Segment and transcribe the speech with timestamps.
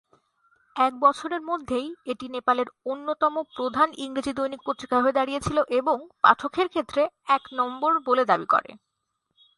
[0.75, 7.01] এক বছরের মধ্যেই এটি নেপালের অন্যতম প্রধান ইংরেজি দৈনিক পত্রিকা হয়ে দাঁড়িয়েছিল এবং পাঠকের ক্ষেত্রে
[7.27, 8.71] এক নম্বর বলে দাবি করে।